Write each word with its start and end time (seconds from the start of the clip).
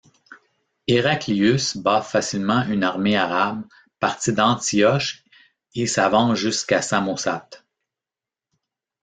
Héraclius 0.87 1.77
bat 1.77 2.01
facilement 2.01 2.63
une 2.65 2.83
armée 2.83 3.15
arabe 3.17 3.61
partie 3.99 4.33
d'Antioche 4.33 5.23
et 5.75 5.85
s'avance 5.85 6.39
jusqu'à 6.39 6.81
Samosate. 6.81 7.63